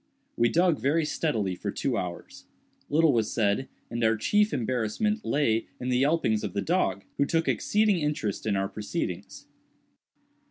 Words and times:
We 0.35 0.49
dug 0.49 0.79
very 0.79 1.05
steadily 1.05 1.53
for 1.53 1.69
two 1.69 1.95
hours. 1.95 2.45
Little 2.89 3.13
was 3.13 3.31
said; 3.31 3.69
and 3.91 4.03
our 4.03 4.17
chief 4.17 4.51
embarrassment 4.51 5.23
lay 5.23 5.67
in 5.79 5.89
the 5.89 5.99
yelpings 6.01 6.43
of 6.43 6.53
the 6.53 6.61
dog, 6.63 7.03
who 7.17 7.25
took 7.27 7.47
exceeding 7.47 7.99
interest 7.99 8.47
in 8.47 8.55
our 8.55 8.67
proceedings. 8.67 9.45